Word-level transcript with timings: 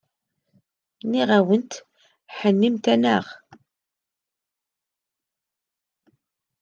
Nniɣ-awent 1.05 1.71
hennimt-aneɣ. 2.37 3.25